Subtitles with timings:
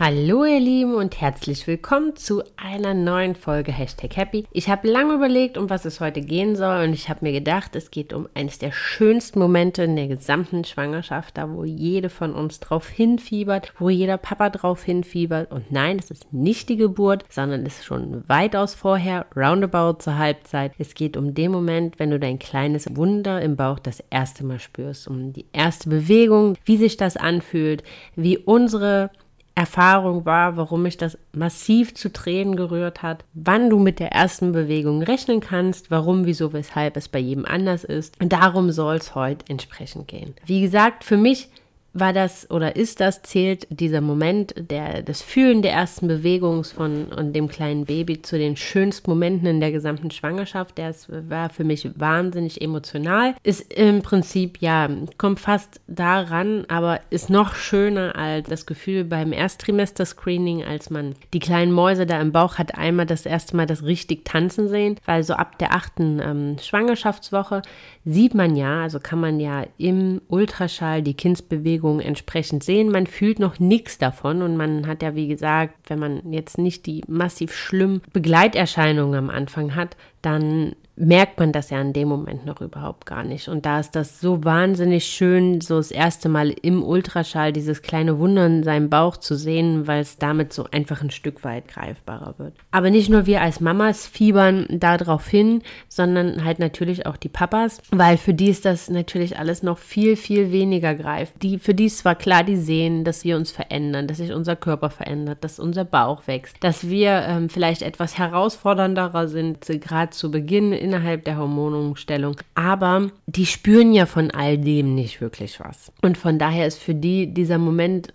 [0.00, 4.44] Hallo ihr Lieben und herzlich willkommen zu einer neuen Folge Hashtag Happy.
[4.50, 7.76] Ich habe lange überlegt, um was es heute gehen soll und ich habe mir gedacht,
[7.76, 12.34] es geht um eines der schönsten Momente in der gesamten Schwangerschaft, da wo jede von
[12.34, 17.24] uns drauf hinfiebert, wo jeder Papa drauf hinfiebert und nein, es ist nicht die Geburt,
[17.28, 20.72] sondern es ist schon weitaus vorher, roundabout zur Halbzeit.
[20.76, 24.58] Es geht um den Moment, wenn du dein kleines Wunder im Bauch das erste Mal
[24.58, 27.84] spürst, um die erste Bewegung, wie sich das anfühlt,
[28.16, 29.12] wie unsere
[29.54, 34.52] Erfahrung war, warum mich das massiv zu Tränen gerührt hat, wann du mit der ersten
[34.52, 38.20] Bewegung rechnen kannst, warum, wieso, weshalb es bei jedem anders ist.
[38.20, 40.34] Und darum soll es heute entsprechend gehen.
[40.44, 41.48] Wie gesagt, für mich
[41.94, 47.06] war das oder ist das, zählt dieser Moment der, des Fühlen der ersten Bewegung von
[47.06, 50.76] und dem kleinen Baby zu den schönsten Momenten in der gesamten Schwangerschaft.
[50.78, 53.34] Das war für mich wahnsinnig emotional.
[53.44, 59.32] Ist im Prinzip, ja, kommt fast daran, aber ist noch schöner als das Gefühl beim
[59.32, 63.84] Ersttrimester-Screening, als man die kleinen Mäuse da im Bauch hat einmal das erste Mal das
[63.84, 67.62] richtig tanzen sehen, weil so ab der achten ähm, Schwangerschaftswoche
[68.04, 72.90] sieht man ja, also kann man ja im Ultraschall die Kindsbewegung Bewegung entsprechend sehen.
[72.90, 76.86] Man fühlt noch nichts davon und man hat ja, wie gesagt, wenn man jetzt nicht
[76.86, 82.46] die massiv schlimmen Begleiterscheinungen am Anfang hat, dann merkt man das ja in dem Moment
[82.46, 83.48] noch überhaupt gar nicht.
[83.48, 88.18] Und da ist das so wahnsinnig schön, so das erste Mal im Ultraschall dieses kleine
[88.18, 92.34] Wunder in seinem Bauch zu sehen, weil es damit so einfach ein Stück weit greifbarer
[92.38, 92.54] wird.
[92.70, 97.80] Aber nicht nur wir als Mamas fiebern darauf hin, sondern halt natürlich auch die Papas,
[97.90, 101.32] weil für die ist das natürlich alles noch viel, viel weniger greif.
[101.42, 104.54] Die, für die ist zwar klar, die sehen, dass wir uns verändern, dass sich unser
[104.54, 110.30] Körper verändert, dass unser Bauch wächst, dass wir ähm, vielleicht etwas herausfordernderer sind, gerade zu
[110.30, 112.36] Beginn innerhalb der Hormonumstellung.
[112.54, 115.90] Aber die spüren ja von all dem nicht wirklich was.
[116.02, 118.12] Und von daher ist für die dieser Moment,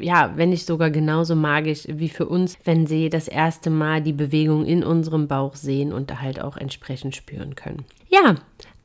[0.00, 4.12] ja, wenn nicht sogar genauso magisch wie für uns, wenn sie das erste Mal die
[4.12, 7.84] Bewegung in unserem Bauch sehen und da halt auch entsprechend spüren können.
[8.08, 8.36] Ja,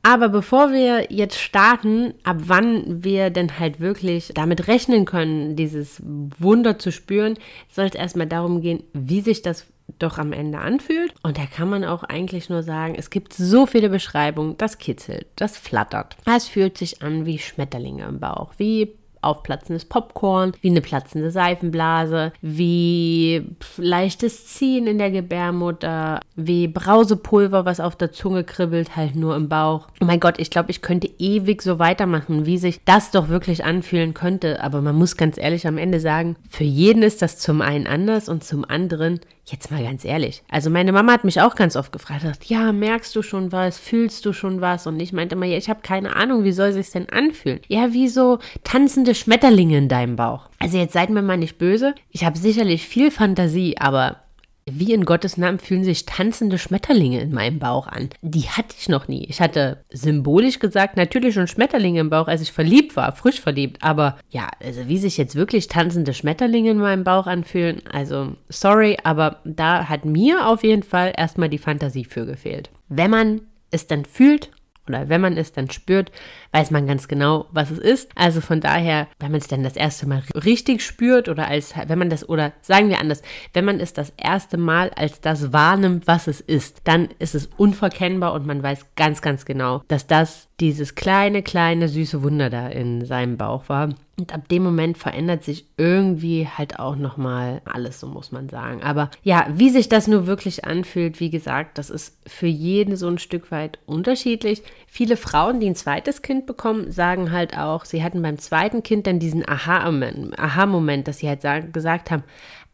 [0.04, 6.02] aber bevor wir jetzt starten, ab wann wir denn halt wirklich damit rechnen können, dieses
[6.04, 7.38] Wunder zu spüren,
[7.70, 9.66] soll es erstmal darum gehen, wie sich das
[9.98, 11.14] doch am Ende anfühlt.
[11.22, 15.26] Und da kann man auch eigentlich nur sagen, es gibt so viele Beschreibungen, das kitzelt,
[15.36, 16.16] das flattert.
[16.24, 22.32] Es fühlt sich an wie Schmetterlinge im Bauch, wie aufplatzendes Popcorn, wie eine platzende Seifenblase,
[22.42, 29.36] wie leichtes Ziehen in der Gebärmutter, wie Brausepulver, was auf der Zunge kribbelt, halt nur
[29.36, 29.88] im Bauch.
[30.00, 33.64] Oh mein Gott, ich glaube, ich könnte ewig so weitermachen, wie sich das doch wirklich
[33.64, 34.62] anfühlen könnte.
[34.62, 38.28] Aber man muss ganz ehrlich am Ende sagen, für jeden ist das zum einen anders
[38.28, 39.20] und zum anderen
[39.52, 40.42] Jetzt mal ganz ehrlich.
[40.48, 44.24] Also meine Mama hat mich auch ganz oft gefragt, ja, merkst du schon was, fühlst
[44.24, 44.86] du schon was?
[44.86, 47.60] Und ich meinte immer, ja, ich habe keine Ahnung, wie soll sich denn anfühlen?
[47.68, 50.48] Ja, wie so tanzende Schmetterlinge in deinem Bauch.
[50.58, 51.94] Also jetzt seid mir mal nicht böse.
[52.10, 54.22] Ich habe sicherlich viel Fantasie, aber
[54.70, 58.10] wie in Gottes Namen fühlen sich tanzende Schmetterlinge in meinem Bauch an?
[58.22, 59.24] Die hatte ich noch nie.
[59.24, 63.82] Ich hatte symbolisch gesagt natürlich schon Schmetterlinge im Bauch, als ich verliebt war, frisch verliebt.
[63.82, 68.98] Aber ja, also wie sich jetzt wirklich tanzende Schmetterlinge in meinem Bauch anfühlen, also sorry,
[69.02, 72.70] aber da hat mir auf jeden Fall erstmal die Fantasie für gefehlt.
[72.88, 73.40] Wenn man
[73.70, 74.50] es dann fühlt
[74.88, 76.10] oder wenn man es dann spürt,
[76.52, 78.10] weiß man ganz genau, was es ist.
[78.14, 81.98] Also von daher, wenn man es dann das erste Mal richtig spürt oder als, wenn
[81.98, 86.06] man das, oder sagen wir anders, wenn man es das erste Mal als das wahrnimmt,
[86.06, 90.48] was es ist, dann ist es unverkennbar und man weiß ganz, ganz genau, dass das
[90.60, 93.88] dieses kleine, kleine, süße Wunder da in seinem Bauch war.
[94.18, 98.82] Und ab dem Moment verändert sich irgendwie halt auch nochmal alles, so muss man sagen.
[98.82, 103.08] Aber ja, wie sich das nur wirklich anfühlt, wie gesagt, das ist für jeden so
[103.08, 104.62] ein Stück weit unterschiedlich.
[104.86, 109.06] Viele Frauen, die ein zweites Kind bekommen, sagen halt auch, sie hatten beim zweiten Kind
[109.06, 112.24] dann diesen Aha-Moment, Aha dass sie halt sagen, gesagt haben,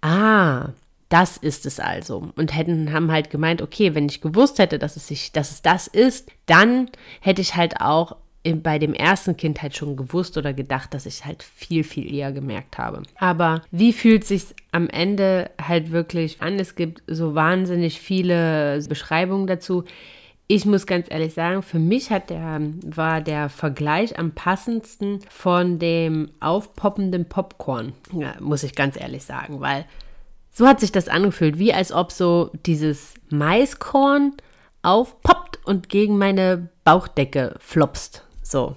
[0.02, 0.70] ah,
[1.08, 2.30] das ist es also.
[2.36, 5.62] Und hätten, haben halt gemeint, okay, wenn ich gewusst hätte, dass es sich, dass es
[5.62, 6.90] das ist, dann
[7.20, 8.16] hätte ich halt auch
[8.54, 12.32] bei dem ersten Kind halt schon gewusst oder gedacht, dass ich halt viel, viel eher
[12.32, 13.02] gemerkt habe.
[13.16, 16.58] Aber wie fühlt sich am Ende halt wirklich an?
[16.58, 19.84] Es gibt so wahnsinnig viele Beschreibungen dazu.
[20.50, 25.78] Ich muss ganz ehrlich sagen, für mich hat der, war der Vergleich am passendsten von
[25.78, 27.92] dem aufpoppenden Popcorn.
[28.12, 29.84] Ja, muss ich ganz ehrlich sagen, weil
[30.50, 34.32] so hat sich das angefühlt, wie als ob so dieses Maiskorn
[34.80, 38.24] aufpoppt und gegen meine Bauchdecke flopst.
[38.42, 38.74] So.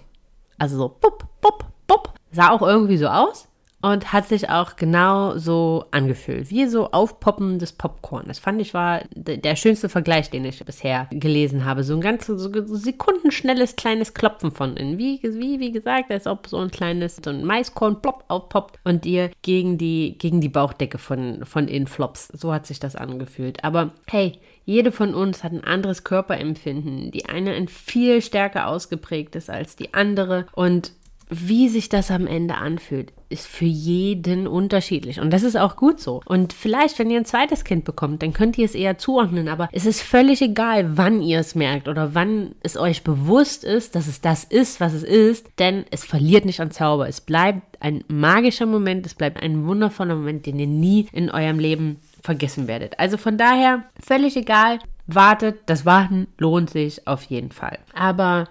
[0.58, 2.14] Also so, pop, pop, pop.
[2.34, 3.48] Sah auch irgendwie so aus.
[3.82, 8.26] Und hat sich auch genau so angefühlt, wie so aufpoppendes Popcorn.
[8.28, 11.84] Das fand ich war der schönste Vergleich, den ich bisher gelesen habe.
[11.84, 14.98] So ein ganz so sekundenschnelles kleines Klopfen von innen.
[14.98, 19.06] Wie, wie, wie gesagt, als ob so ein kleines, so ein Maiskorn plopp aufpoppt und
[19.06, 22.28] dir gegen die, gegen die Bauchdecke von, von innen flops.
[22.28, 23.64] So hat sich das angefühlt.
[23.64, 27.12] Aber hey, jede von uns hat ein anderes Körperempfinden.
[27.12, 30.46] Die eine ein viel stärker ausgeprägt ist als die andere.
[30.54, 30.94] Und
[31.30, 35.20] wie sich das am Ende anfühlt, ist für jeden unterschiedlich.
[35.20, 36.22] Und das ist auch gut so.
[36.26, 39.48] Und vielleicht, wenn ihr ein zweites Kind bekommt, dann könnt ihr es eher zuordnen.
[39.48, 43.96] Aber es ist völlig egal, wann ihr es merkt oder wann es euch bewusst ist,
[43.96, 45.48] dass es das ist, was es ist.
[45.60, 47.08] Denn es verliert nicht an Zauber.
[47.08, 49.06] Es bleibt ein magischer Moment.
[49.06, 53.00] Es bleibt ein wundervoller Moment, den ihr nie in eurem Leben vergessen werdet.
[53.00, 54.80] Also von daher, völlig egal.
[55.08, 57.80] Wartet, das Warten lohnt sich auf jeden Fall.
[57.94, 58.48] Aber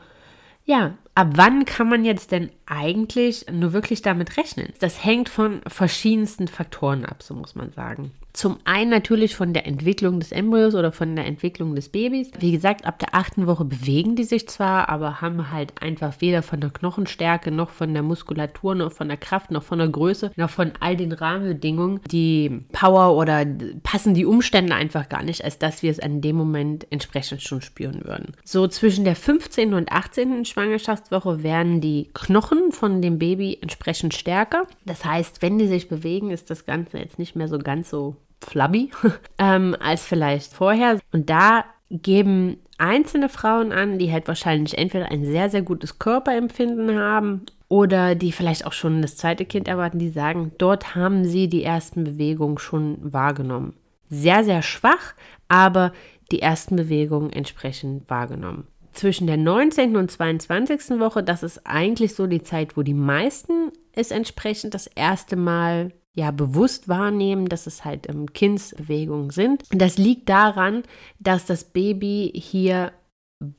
[0.64, 4.72] ja, ab wann kann man jetzt denn eigentlich nur wirklich damit rechnen?
[4.80, 8.12] Das hängt von verschiedensten Faktoren ab, so muss man sagen.
[8.32, 12.30] Zum einen natürlich von der Entwicklung des Embryos oder von der Entwicklung des Babys.
[12.38, 16.42] Wie gesagt, ab der achten Woche bewegen die sich zwar, aber haben halt einfach weder
[16.42, 20.32] von der Knochenstärke noch von der Muskulatur noch von der Kraft noch von der Größe
[20.36, 23.44] noch von all den Rahmenbedingungen die Power oder
[23.82, 27.60] passen die Umstände einfach gar nicht, als dass wir es an dem Moment entsprechend schon
[27.60, 28.32] spüren würden.
[28.44, 29.74] So zwischen der 15.
[29.74, 30.44] und 18.
[30.44, 34.66] Schwangerschaftswoche werden die Knochen von dem Baby entsprechend stärker.
[34.84, 38.16] Das heißt, wenn die sich bewegen, ist das Ganze jetzt nicht mehr so ganz so
[38.44, 38.90] flabby
[39.38, 40.98] ähm, als vielleicht vorher.
[41.12, 46.98] Und da geben einzelne Frauen an, die halt wahrscheinlich entweder ein sehr, sehr gutes Körperempfinden
[46.98, 51.48] haben oder die vielleicht auch schon das zweite Kind erwarten, die sagen, dort haben sie
[51.48, 53.74] die ersten Bewegungen schon wahrgenommen.
[54.08, 55.14] Sehr, sehr schwach,
[55.48, 55.92] aber
[56.32, 58.66] die ersten Bewegungen entsprechend wahrgenommen.
[58.92, 59.96] Zwischen der 19.
[59.96, 60.98] und 22.
[60.98, 65.92] Woche, das ist eigentlich so die Zeit, wo die meisten es entsprechend das erste Mal
[66.20, 69.64] ja bewusst wahrnehmen, dass es halt ähm, Kindsbewegungen sind.
[69.70, 70.82] Das liegt daran,
[71.18, 72.92] dass das Baby hier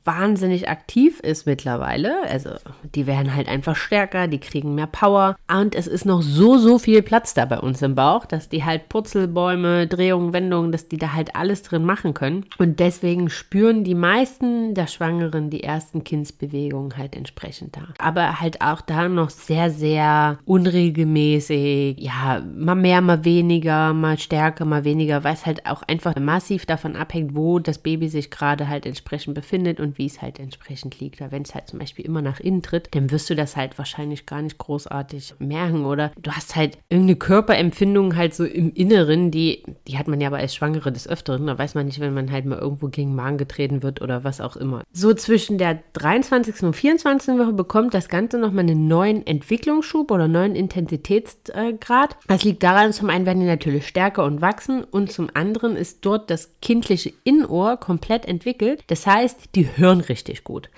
[0.04, 2.22] wahnsinnig aktiv ist mittlerweile.
[2.28, 2.50] Also
[2.94, 6.78] die werden halt einfach stärker, die kriegen mehr Power und es ist noch so, so
[6.78, 10.98] viel Platz da bei uns im Bauch, dass die halt Purzelbäume, Drehungen, Wendungen, dass die
[10.98, 12.44] da halt alles drin machen können.
[12.58, 17.82] Und deswegen spüren die meisten der Schwangeren die ersten Kindsbewegungen halt entsprechend da.
[17.98, 21.98] Aber halt auch da noch sehr, sehr unregelmäßig.
[21.98, 26.66] Ja, mal mehr, mal weniger, mal stärker, mal weniger, weil es halt auch einfach massiv
[26.66, 30.38] davon abhängt, wo das Baby sich gerade halt entsprechend befindet findet und wie es halt
[30.38, 31.20] entsprechend liegt.
[31.20, 34.26] Wenn es halt zum Beispiel immer nach innen tritt, dann wirst du das halt wahrscheinlich
[34.26, 39.62] gar nicht großartig merken oder du hast halt irgendeine Körperempfindung halt so im Inneren, die,
[39.86, 41.46] die hat man ja aber als Schwangere des Öfteren.
[41.46, 44.40] Da weiß man nicht, wenn man halt mal irgendwo gegen Magen getreten wird oder was
[44.40, 44.82] auch immer.
[44.92, 46.62] So zwischen der 23.
[46.62, 47.38] und 24.
[47.38, 52.16] Woche bekommt das Ganze nochmal einen neuen Entwicklungsschub oder neuen Intensitätsgrad.
[52.26, 56.04] Das liegt daran, zum einen werden die natürlich stärker und wachsen und zum anderen ist
[56.04, 58.82] dort das kindliche Innenohr komplett entwickelt.
[58.86, 60.70] Das heißt, die die hören richtig gut.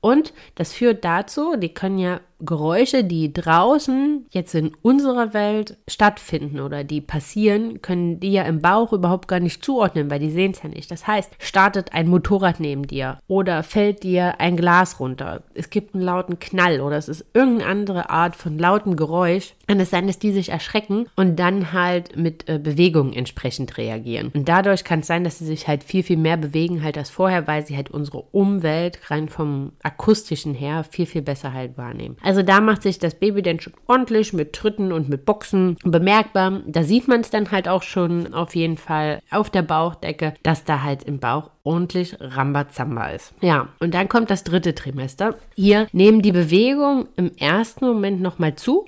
[0.00, 6.60] Und das führt dazu, die können ja Geräusche, die draußen jetzt in unserer Welt stattfinden
[6.60, 10.52] oder die passieren, können die ja im Bauch überhaupt gar nicht zuordnen, weil die sehen
[10.52, 10.90] es ja nicht.
[10.90, 15.42] Das heißt, startet ein Motorrad neben dir oder fällt dir ein Glas runter.
[15.54, 19.54] Es gibt einen lauten Knall oder es ist irgendeine andere Art von lautem Geräusch.
[19.66, 24.30] Kann es sein, dass die sich erschrecken und dann halt mit äh, Bewegungen entsprechend reagieren.
[24.34, 27.10] Und dadurch kann es sein, dass sie sich halt viel, viel mehr bewegen halt als
[27.10, 32.16] vorher, weil sie halt unsere Umwelt rein vom akustischen her viel, viel besser halt wahrnehmen.
[32.42, 36.60] Da macht sich das Baby dann schon ordentlich mit Tritten und mit Boxen bemerkbar.
[36.66, 40.64] Da sieht man es dann halt auch schon auf jeden Fall auf der Bauchdecke, dass
[40.64, 43.34] da halt im Bauch ordentlich Rambazamba ist.
[43.40, 45.36] Ja, und dann kommt das dritte Trimester.
[45.54, 48.86] Hier nehmen die Bewegungen im ersten Moment nochmal zu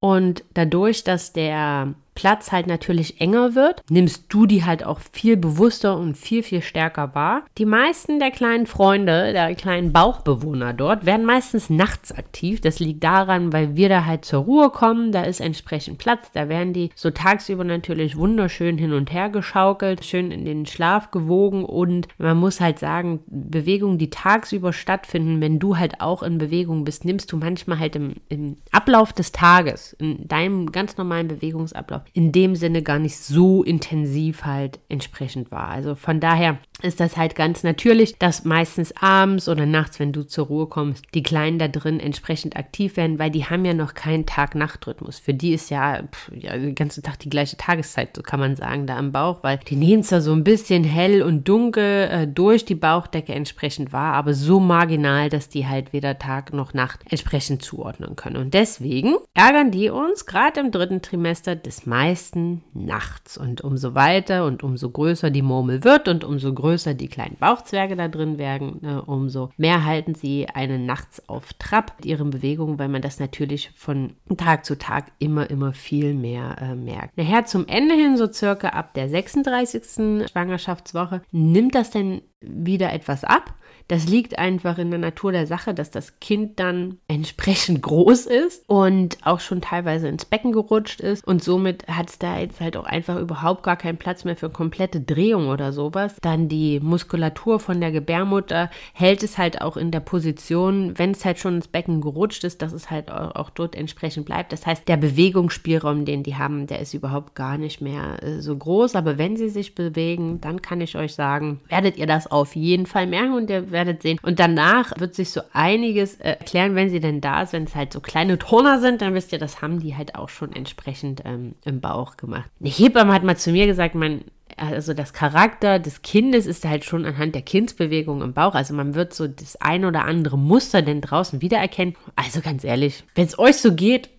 [0.00, 5.38] und dadurch, dass der Platz halt natürlich enger wird, nimmst du die halt auch viel
[5.38, 7.44] bewusster und viel, viel stärker wahr.
[7.56, 12.60] Die meisten der kleinen Freunde, der kleinen Bauchbewohner dort, werden meistens nachts aktiv.
[12.60, 16.50] Das liegt daran, weil wir da halt zur Ruhe kommen, da ist entsprechend Platz, da
[16.50, 21.64] werden die so tagsüber natürlich wunderschön hin und her geschaukelt, schön in den Schlaf gewogen
[21.64, 26.84] und man muss halt sagen, Bewegungen, die tagsüber stattfinden, wenn du halt auch in Bewegung
[26.84, 32.02] bist, nimmst du manchmal halt im, im Ablauf des Tages, in deinem ganz normalen Bewegungsablauf,
[32.12, 35.68] in dem Sinne gar nicht so intensiv halt entsprechend war.
[35.68, 40.22] Also von daher ist das halt ganz natürlich, dass meistens abends oder nachts, wenn du
[40.22, 43.94] zur Ruhe kommst, die Kleinen da drin entsprechend aktiv werden, weil die haben ja noch
[43.94, 45.18] keinen Tag-Nacht-Rhythmus.
[45.18, 48.56] Für die ist ja, pff, ja den ganzen Tag die gleiche Tageszeit, so kann man
[48.56, 52.26] sagen, da am Bauch, weil die nehmen zwar so ein bisschen hell und dunkel äh,
[52.26, 57.00] durch die Bauchdecke entsprechend wahr, aber so marginal, dass die halt weder Tag noch Nacht
[57.10, 58.36] entsprechend zuordnen können.
[58.36, 63.36] Und deswegen ärgern die uns gerade im dritten Trimester des meisten nachts.
[63.36, 67.94] Und umso weiter und umso größer die Murmel wird und umso größer die kleinen Bauchzwerge
[67.94, 72.78] da drin werden, ne, umso mehr halten sie einen nachts auf Trab mit ihren Bewegungen,
[72.78, 77.18] weil man das natürlich von Tag zu Tag immer, immer viel mehr äh, merkt.
[77.18, 80.26] Nachher zum Ende hin, so circa ab der 36.
[80.30, 83.54] Schwangerschaftswoche, nimmt das denn wieder etwas ab.
[83.90, 88.62] Das liegt einfach in der Natur der Sache, dass das Kind dann entsprechend groß ist
[88.68, 91.26] und auch schon teilweise ins Becken gerutscht ist.
[91.26, 94.48] Und somit hat es da jetzt halt auch einfach überhaupt gar keinen Platz mehr für
[94.48, 96.14] komplette Drehung oder sowas.
[96.22, 101.24] Dann die Muskulatur von der Gebärmutter hält es halt auch in der Position, wenn es
[101.24, 104.52] halt schon ins Becken gerutscht ist, dass es halt auch dort entsprechend bleibt.
[104.52, 108.56] Das heißt, der Bewegungsspielraum, den die haben, der ist überhaupt gar nicht mehr äh, so
[108.56, 108.94] groß.
[108.94, 112.86] Aber wenn sie sich bewegen, dann kann ich euch sagen, werdet ihr das auf jeden
[112.86, 114.18] Fall merken und ihr werdet sehen.
[114.22, 117.52] Und danach wird sich so einiges äh, erklären, wenn sie denn da ist.
[117.52, 120.28] Wenn es halt so kleine Turner sind, dann wisst ihr, das haben die halt auch
[120.28, 122.50] schon entsprechend ähm, im Bauch gemacht.
[122.60, 124.22] Eine Hebamme hat mal zu mir gesagt, man
[124.56, 128.54] also das Charakter des Kindes ist halt schon anhand der Kindsbewegung im Bauch.
[128.54, 131.96] Also man wird so das ein oder andere Muster denn draußen wiedererkennen.
[132.16, 134.10] Also ganz ehrlich, wenn es euch so geht,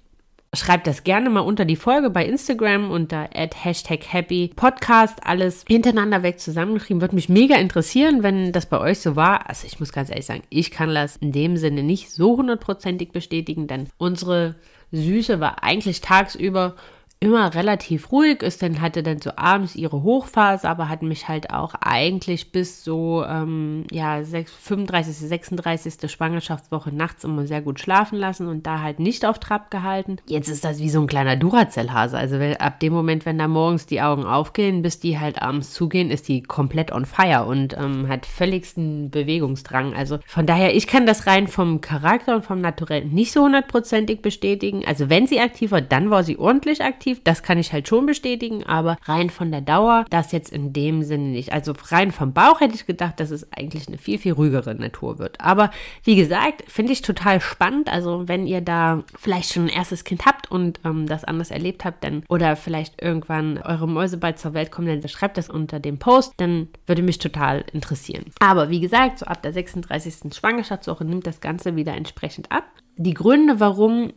[0.53, 5.25] Schreibt das gerne mal unter die Folge bei Instagram unter Hashtag Happy Podcast.
[5.25, 6.99] Alles hintereinander weg zusammengeschrieben.
[6.99, 9.47] Würde mich mega interessieren, wenn das bei euch so war.
[9.47, 13.13] Also ich muss ganz ehrlich sagen, ich kann das in dem Sinne nicht so hundertprozentig
[13.13, 14.55] bestätigen, denn unsere
[14.91, 16.75] Süße war eigentlich tagsüber
[17.23, 21.51] immer relativ ruhig ist, dann hatte dann so abends ihre Hochphase, aber hat mich halt
[21.53, 26.11] auch eigentlich bis so, ähm, ja, 6, 35., 36.
[26.11, 30.17] Schwangerschaftswoche nachts immer sehr gut schlafen lassen und da halt nicht auf Trab gehalten.
[30.25, 32.17] Jetzt ist das wie so ein kleiner Duracell-Hase.
[32.17, 35.73] Also wenn, ab dem Moment, wenn da morgens die Augen aufgehen, bis die halt abends
[35.73, 39.93] zugehen, ist die komplett on fire und ähm, hat völligsten Bewegungsdrang.
[39.93, 44.23] Also von daher, ich kann das rein vom Charakter und vom Naturell nicht so hundertprozentig
[44.23, 44.83] bestätigen.
[44.87, 47.21] Also wenn sie aktiv war, dann war sie ordentlich aktiv aktiv.
[47.23, 51.03] Das kann ich halt schon bestätigen, aber rein von der Dauer, das jetzt in dem
[51.03, 51.53] Sinne nicht.
[51.53, 55.19] Also rein vom Bauch hätte ich gedacht, dass es eigentlich eine viel, viel ruhigere Natur
[55.19, 55.39] wird.
[55.39, 55.71] Aber
[56.03, 57.91] wie gesagt, finde ich total spannend.
[57.91, 61.85] Also wenn ihr da vielleicht schon ein erstes Kind habt und ähm, das anders erlebt
[61.85, 65.79] habt, dann oder vielleicht irgendwann eure Mäuse bald zur Welt kommen, dann schreibt das unter
[65.79, 68.25] dem Post, dann würde mich total interessieren.
[68.39, 70.33] Aber wie gesagt, so ab der 36.
[70.33, 72.63] Schwangerschaftswoche nimmt das Ganze wieder entsprechend ab.
[72.97, 74.11] Die Gründe, warum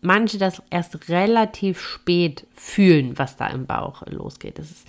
[0.00, 4.58] manche das erst relativ spät fühlen, was da im Bauch losgeht.
[4.58, 4.84] Es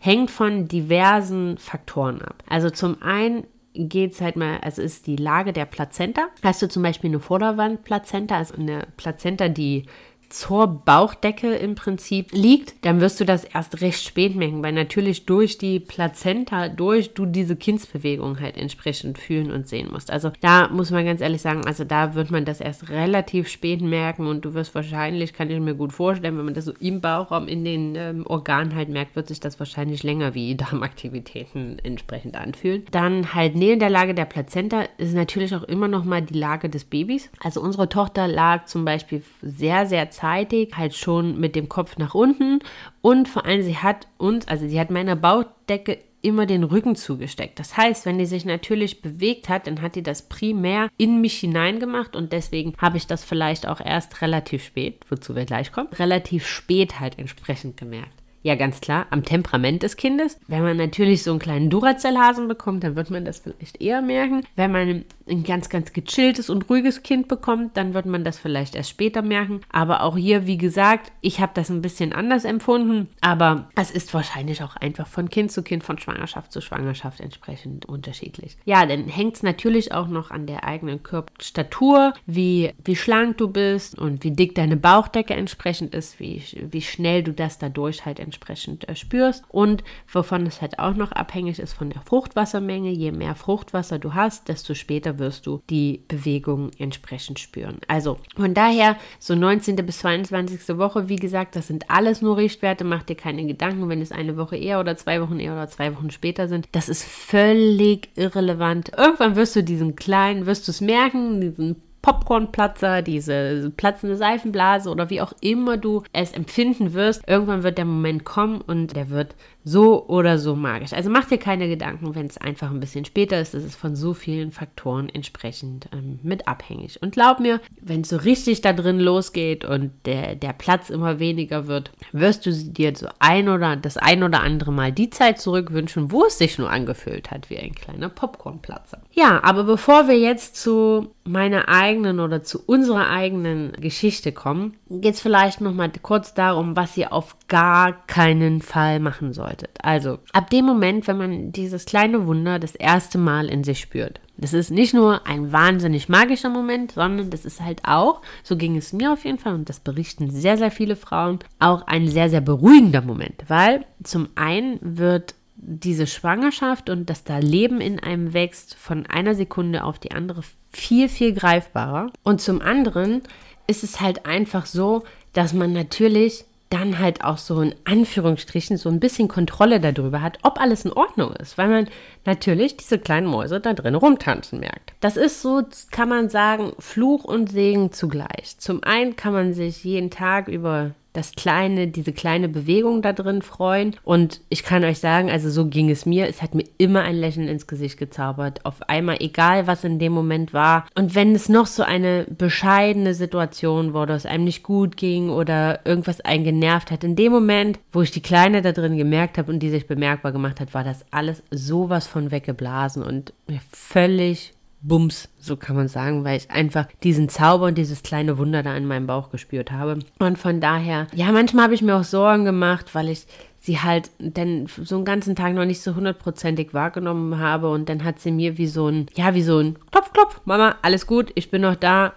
[0.00, 2.42] hängt von diversen Faktoren ab.
[2.48, 6.28] Also zum einen geht es halt mal, also ist die Lage der Plazenta.
[6.42, 9.86] Hast du zum Beispiel eine Vorderwandplazenta, also eine Plazenta, die
[10.28, 15.26] zur Bauchdecke im Prinzip liegt, dann wirst du das erst recht spät merken, weil natürlich
[15.26, 20.10] durch die Plazenta, durch du diese Kindsbewegung halt entsprechend fühlen und sehen musst.
[20.10, 23.80] Also da muss man ganz ehrlich sagen, also da wird man das erst relativ spät
[23.80, 27.00] merken und du wirst wahrscheinlich, kann ich mir gut vorstellen, wenn man das so im
[27.00, 32.36] Bauchraum in den ähm, Organen halt merkt, wird sich das wahrscheinlich länger wie Darmaktivitäten entsprechend
[32.36, 32.84] anfühlen.
[32.90, 36.68] Dann halt neben der Lage der Plazenta ist natürlich auch immer noch mal die Lage
[36.68, 37.30] des Babys.
[37.40, 42.14] Also unsere Tochter lag zum Beispiel sehr, sehr zeitig halt schon mit dem Kopf nach
[42.14, 42.60] unten
[43.00, 47.58] und vor allem sie hat uns, also sie hat meiner Baudecke immer den Rücken zugesteckt.
[47.58, 51.38] Das heißt, wenn die sich natürlich bewegt hat, dann hat die das primär in mich
[51.38, 55.90] hineingemacht und deswegen habe ich das vielleicht auch erst relativ spät, wozu wir gleich kommen,
[55.92, 58.23] relativ spät halt entsprechend gemerkt.
[58.44, 60.38] Ja, ganz klar, am Temperament des Kindes.
[60.48, 64.42] Wenn man natürlich so einen kleinen Duracell-Hasen bekommt, dann wird man das vielleicht eher merken.
[64.54, 68.74] Wenn man ein ganz, ganz gechilltes und ruhiges Kind bekommt, dann wird man das vielleicht
[68.74, 69.62] erst später merken.
[69.72, 73.08] Aber auch hier, wie gesagt, ich habe das ein bisschen anders empfunden.
[73.22, 77.86] Aber es ist wahrscheinlich auch einfach von Kind zu Kind, von Schwangerschaft zu Schwangerschaft entsprechend
[77.86, 78.58] unterschiedlich.
[78.66, 83.48] Ja, dann hängt es natürlich auch noch an der eigenen Körperstatur, wie, wie schlank du
[83.48, 88.20] bist und wie dick deine Bauchdecke entsprechend ist, wie, wie schnell du das dadurch halt
[88.20, 89.44] entsprechend entsprechend äh, spürst.
[89.48, 92.90] Und wovon es halt auch noch abhängig ist von der Fruchtwassermenge.
[92.90, 97.78] Je mehr Fruchtwasser du hast, desto später wirst du die Bewegung entsprechend spüren.
[97.88, 99.76] Also von daher so 19.
[99.76, 100.76] bis 22.
[100.78, 102.84] Woche, wie gesagt, das sind alles nur Richtwerte.
[102.84, 105.94] Mach dir keine Gedanken, wenn es eine Woche eher oder zwei Wochen eher oder zwei
[105.94, 106.68] Wochen später sind.
[106.72, 108.90] Das ist völlig irrelevant.
[108.96, 115.08] Irgendwann wirst du diesen kleinen, wirst du es merken, diesen Popcornplatzer, diese platzende Seifenblase oder
[115.08, 119.34] wie auch immer du es empfinden wirst, irgendwann wird der Moment kommen und der wird
[119.64, 120.92] so oder so magisch.
[120.92, 123.54] Also mach dir keine Gedanken, wenn es einfach ein bisschen später ist.
[123.54, 127.00] Das ist von so vielen Faktoren entsprechend ähm, mit abhängig.
[127.00, 131.18] Und glaub mir, wenn es so richtig da drin losgeht und der, der Platz immer
[131.18, 135.40] weniger wird, wirst du dir so ein oder das ein oder andere Mal die Zeit
[135.40, 139.00] zurückwünschen, wo es sich nur angefühlt hat wie ein kleiner Popcornplatzer.
[139.12, 145.14] Ja, aber bevor wir jetzt zu meiner eigenen oder zu unserer eigenen Geschichte kommen, geht
[145.14, 149.70] es vielleicht noch mal kurz darum, was ihr auf gar keinen Fall machen solltet.
[149.82, 154.20] Also, ab dem Moment, wenn man dieses kleine Wunder das erste Mal in sich spürt.
[154.36, 158.76] Das ist nicht nur ein wahnsinnig magischer Moment, sondern das ist halt auch, so ging
[158.76, 162.28] es mir auf jeden Fall und das berichten sehr, sehr viele Frauen, auch ein sehr,
[162.28, 168.34] sehr beruhigender Moment, weil zum einen wird diese Schwangerschaft und dass da Leben in einem
[168.34, 170.42] wächst von einer Sekunde auf die andere
[170.72, 172.10] viel, viel greifbarer.
[172.22, 173.22] Und zum anderen
[173.66, 178.88] ist es halt einfach so, dass man natürlich dann halt auch so in Anführungsstrichen so
[178.88, 181.88] ein bisschen Kontrolle darüber hat, ob alles in Ordnung ist, weil man
[182.24, 184.92] natürlich diese kleinen Mäuse da drin rumtanzen merkt.
[185.00, 188.58] Das ist so, kann man sagen, Fluch und Segen zugleich.
[188.58, 193.40] Zum einen kann man sich jeden Tag über das kleine, diese kleine Bewegung da drin
[193.40, 193.96] freuen.
[194.02, 196.28] Und ich kann euch sagen, also so ging es mir.
[196.28, 198.64] Es hat mir immer ein Lächeln ins Gesicht gezaubert.
[198.64, 200.86] Auf einmal, egal was in dem Moment war.
[200.96, 205.86] Und wenn es noch so eine bescheidene Situation wurde, es einem nicht gut ging oder
[205.86, 209.52] irgendwas einen genervt hat, in dem Moment, wo ich die Kleine da drin gemerkt habe
[209.52, 214.53] und die sich bemerkbar gemacht hat, war das alles sowas von weggeblasen und mir völlig
[214.86, 218.76] Bums, so kann man sagen, weil ich einfach diesen Zauber und dieses kleine Wunder da
[218.76, 219.98] in meinem Bauch gespürt habe.
[220.18, 223.26] Und von daher, ja, manchmal habe ich mir auch Sorgen gemacht, weil ich
[223.60, 228.04] sie halt dann so einen ganzen Tag noch nicht so hundertprozentig wahrgenommen habe und dann
[228.04, 231.32] hat sie mir wie so ein, ja, wie so ein Klopf, Klopf, Mama, alles gut,
[231.34, 232.12] ich bin noch da,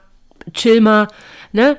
[0.51, 1.07] chill mal,
[1.53, 1.77] ne?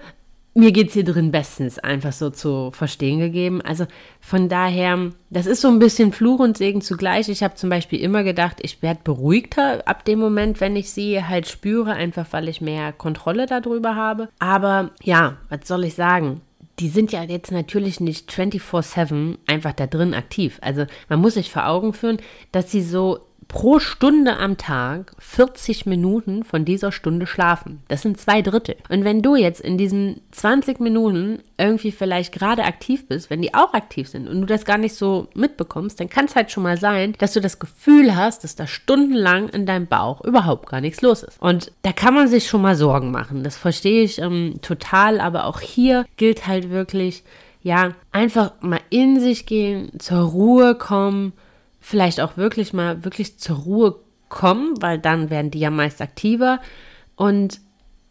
[0.58, 3.62] Mir geht es hier drin bestens, einfach so zu verstehen gegeben.
[3.62, 3.86] Also
[4.20, 7.28] von daher, das ist so ein bisschen Fluch und Segen zugleich.
[7.28, 11.24] Ich habe zum Beispiel immer gedacht, ich werde beruhigter ab dem Moment, wenn ich sie
[11.24, 14.28] halt spüre, einfach weil ich mehr Kontrolle darüber habe.
[14.40, 16.40] Aber ja, was soll ich sagen?
[16.78, 20.58] die sind ja jetzt natürlich nicht 24-7 einfach da drin aktiv.
[20.60, 22.18] Also man muss sich vor Augen führen,
[22.52, 27.82] dass sie so pro Stunde am Tag 40 Minuten von dieser Stunde schlafen.
[27.88, 28.76] Das sind zwei Drittel.
[28.90, 33.54] Und wenn du jetzt in diesen 20 Minuten irgendwie vielleicht gerade aktiv bist, wenn die
[33.54, 36.62] auch aktiv sind und du das gar nicht so mitbekommst, dann kann es halt schon
[36.62, 40.82] mal sein, dass du das Gefühl hast, dass da stundenlang in deinem Bauch überhaupt gar
[40.82, 41.40] nichts los ist.
[41.40, 43.44] Und da kann man sich schon mal Sorgen machen.
[43.44, 47.24] Das verstehe ich ähm, total, aber auch hier gilt halt wirklich,
[47.62, 51.32] ja, einfach mal in sich gehen, zur Ruhe kommen
[51.80, 53.96] vielleicht auch wirklich mal wirklich zur Ruhe
[54.28, 56.60] kommen, weil dann werden die ja meist aktiver
[57.16, 57.60] und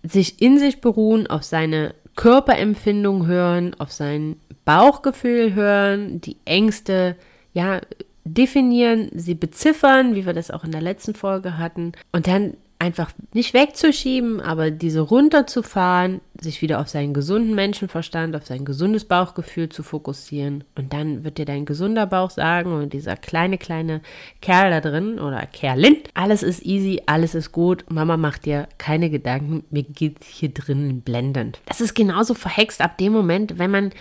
[0.04, 7.16] sich in sich beruhen, auf seine Körperempfindung hören, auf sein Bauchgefühl hören, die Ängste,
[7.54, 7.82] ja,
[8.26, 13.12] definieren, sie beziffern, wie wir das auch in der letzten Folge hatten, und dann einfach
[13.34, 19.70] nicht wegzuschieben, aber diese runterzufahren, sich wieder auf seinen gesunden Menschenverstand, auf sein gesundes Bauchgefühl
[19.70, 20.64] zu fokussieren.
[20.76, 24.02] Und dann wird dir dein gesunder Bauch sagen und dieser kleine, kleine
[24.42, 29.10] Kerl da drin oder Kerlin, alles ist easy, alles ist gut, Mama macht dir keine
[29.10, 31.60] Gedanken, mir geht hier drinnen blendend.
[31.66, 33.92] Das ist genauso verhext ab dem Moment, wenn man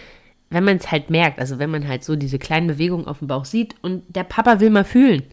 [0.51, 3.29] wenn man es halt merkt, also wenn man halt so diese kleinen Bewegungen auf dem
[3.29, 5.25] Bauch sieht und der Papa will mal fühlen.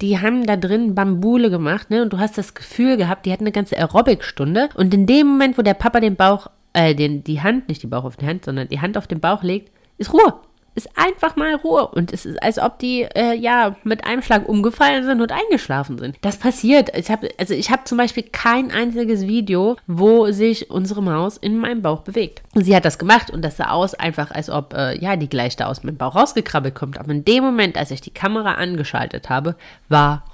[0.00, 2.02] Die haben da drin Bambule gemacht, ne?
[2.02, 4.68] Und du hast das Gefühl gehabt, die hatten eine ganze Aerobic-Stunde.
[4.74, 7.88] Und in dem Moment, wo der Papa den Bauch, äh, den, die Hand, nicht die
[7.88, 10.34] Bauch auf die Hand, sondern die Hand auf den Bauch legt, ist Ruhe
[10.74, 11.86] ist einfach mal Ruhe.
[11.88, 15.98] Und es ist, als ob die äh, ja mit einem Schlag umgefallen sind und eingeschlafen
[15.98, 16.16] sind.
[16.22, 16.96] Das passiert.
[16.96, 21.58] Ich habe also ich habe zum Beispiel kein einziges Video, wo sich unsere Maus in
[21.58, 22.42] meinem Bauch bewegt.
[22.54, 25.56] Sie hat das gemacht und das sah aus einfach, als ob äh, ja die gleich
[25.56, 26.98] da aus meinem Bauch rausgekrabbelt kommt.
[26.98, 29.56] Aber in dem Moment, als ich die Kamera angeschaltet habe,
[29.88, 30.24] war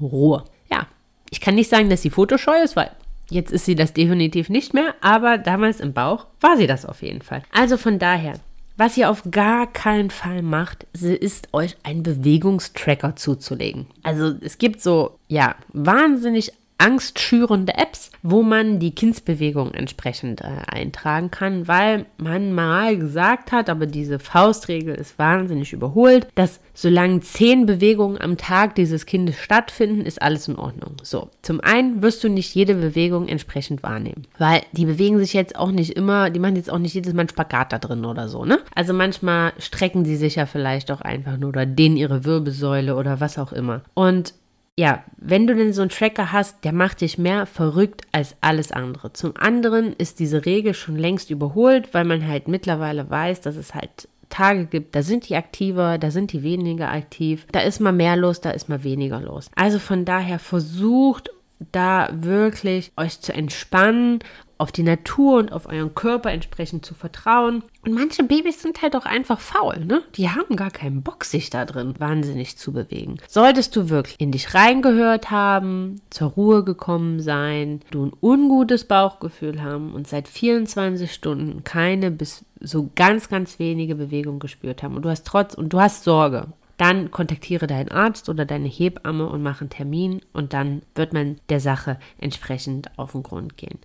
[0.00, 0.44] Ruhe.
[0.70, 0.86] Ja,
[1.30, 2.90] ich kann nicht sagen, dass sie fotoscheu ist, weil
[3.30, 7.02] Jetzt ist sie das definitiv nicht mehr, aber damals im Bauch war sie das auf
[7.02, 7.42] jeden Fall.
[7.52, 8.34] Also von daher,
[8.76, 13.86] was ihr auf gar keinen Fall macht, ist euch einen Bewegungstracker zuzulegen.
[14.02, 21.30] Also es gibt so, ja, wahnsinnig angstschürende Apps, wo man die Kindsbewegung entsprechend äh, eintragen
[21.30, 27.66] kann, weil man mal gesagt hat, aber diese Faustregel ist wahnsinnig überholt, dass solange zehn
[27.66, 30.96] Bewegungen am Tag dieses Kindes stattfinden, ist alles in Ordnung.
[31.02, 35.56] So, zum einen wirst du nicht jede Bewegung entsprechend wahrnehmen, weil die bewegen sich jetzt
[35.56, 38.28] auch nicht immer, die machen jetzt auch nicht jedes Mal einen Spagat da drin oder
[38.28, 38.58] so, ne?
[38.74, 43.20] Also manchmal strecken sie sich ja vielleicht auch einfach nur oder dehnen ihre Wirbelsäule oder
[43.20, 43.82] was auch immer.
[43.94, 44.34] Und
[44.76, 48.72] ja, wenn du denn so einen Tracker hast, der macht dich mehr verrückt als alles
[48.72, 49.12] andere.
[49.12, 53.74] Zum anderen ist diese Regel schon längst überholt, weil man halt mittlerweile weiß, dass es
[53.74, 57.92] halt Tage gibt, da sind die aktiver, da sind die weniger aktiv, da ist mal
[57.92, 59.48] mehr los, da ist mal weniger los.
[59.54, 61.30] Also von daher versucht
[61.70, 64.18] da wirklich euch zu entspannen,
[64.58, 67.62] auf die Natur und auf euren Körper entsprechend zu vertrauen.
[67.84, 70.02] Und manche Babys sind halt auch einfach faul, ne?
[70.16, 73.18] Die haben gar keinen Bock, sich da drin wahnsinnig zu bewegen.
[73.28, 79.62] Solltest du wirklich in dich reingehört haben, zur Ruhe gekommen sein, du ein ungutes Bauchgefühl
[79.62, 85.02] haben und seit 24 Stunden keine bis so ganz, ganz wenige Bewegung gespürt haben und
[85.02, 89.42] du hast trotz und du hast Sorge, dann kontaktiere deinen Arzt oder deine Hebamme und
[89.42, 93.78] mach einen Termin und dann wird man der Sache entsprechend auf den Grund gehen.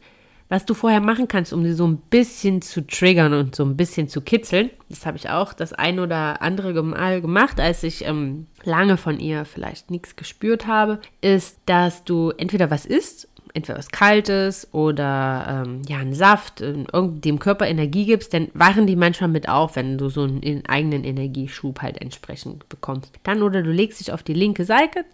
[0.50, 3.78] Was du vorher machen kannst, um sie so ein bisschen zu triggern und so ein
[3.78, 8.06] bisschen zu kitzeln, das habe ich auch das ein oder andere Mal gemacht, als ich
[8.06, 13.78] ähm, lange von ihr vielleicht nichts gespürt habe, ist, dass du entweder was isst entweder
[13.78, 18.96] was Kaltes oder ähm, ja, einen Saft, äh, dem Körper Energie gibst, dann wachen die
[18.96, 23.12] manchmal mit auf, wenn du so einen eigenen Energieschub halt entsprechend bekommst.
[23.24, 25.06] Dann oder du legst dich auf die linke Seite